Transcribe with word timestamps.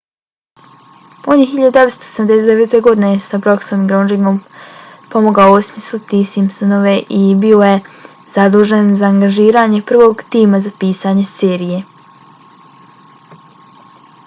on 1.31 1.41
je 1.41 1.45
1989. 1.49 2.71
godine 2.87 3.09
s 3.25 3.37
brooksom 3.43 3.81
i 3.83 3.89
groeningom 3.91 4.39
pomogao 5.11 5.51
osmisliti 5.57 6.21
simpsonove 6.29 6.93
i 7.19 7.35
bio 7.45 7.59
je 7.67 7.75
zadužen 8.37 8.89
za 9.03 9.11
angažiranje 9.13 9.81
prvog 9.93 10.23
tima 10.37 10.63
za 10.69 10.71
pisanje 10.85 11.27
serije 11.35 11.83